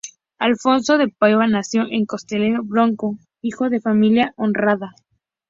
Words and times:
Afonso 0.39 0.97
de 0.97 1.09
Paiva 1.09 1.45
nació 1.45 1.83
en 1.87 2.07
Castelo 2.07 2.63
Branco, 2.63 3.19
hijo 3.43 3.69
de 3.69 3.79
familia 3.79 4.33
honrada. 4.35 4.95